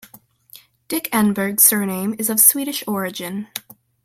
[0.87, 3.49] Dick Enberg's surname is of Swedish origin.